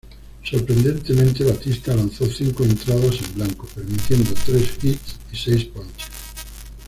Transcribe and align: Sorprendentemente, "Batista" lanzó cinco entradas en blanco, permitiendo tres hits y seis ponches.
Sorprendentemente, 0.43 1.43
"Batista" 1.43 1.93
lanzó 1.95 2.25
cinco 2.25 2.63
entradas 2.63 3.19
en 3.21 3.35
blanco, 3.35 3.67
permitiendo 3.67 4.31
tres 4.47 4.83
hits 4.83 5.19
y 5.31 5.35
seis 5.35 5.65
ponches. 5.65 6.07